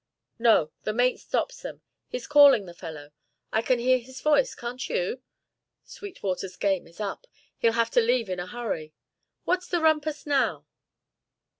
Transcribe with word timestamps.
"No: 0.39 0.71
the 0.81 0.93
mate 0.93 1.19
stops 1.19 1.61
them; 1.61 1.77
see, 1.77 2.17
he's 2.17 2.25
calling 2.25 2.65
the 2.65 2.73
fellow. 2.73 3.11
I 3.53 3.61
can 3.61 3.77
hear 3.77 3.99
his 3.99 4.19
voice, 4.19 4.55
can't 4.55 4.89
you? 4.89 5.21
Sweetwater's 5.83 6.55
game 6.55 6.87
is 6.87 6.99
up. 6.99 7.27
He'll 7.59 7.73
have 7.73 7.91
to 7.91 8.01
leave 8.01 8.27
in 8.27 8.39
a 8.39 8.47
hurry. 8.47 8.95
What's 9.43 9.67
the 9.67 9.79
rumpus 9.79 10.25
now?" 10.25 10.65